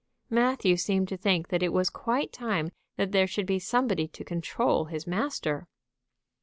Matthew 0.31 0.77
seemed 0.77 1.07
to 1.09 1.15
think 1.15 1.49
that 1.49 1.61
it 1.61 1.71
was 1.71 1.91
quite 1.91 2.33
time 2.33 2.71
that 2.97 3.11
there 3.11 3.27
should 3.27 3.45
be 3.45 3.59
somebody 3.59 4.07
to 4.07 4.23
control 4.25 4.85
his 4.85 5.05
master. 5.05 5.67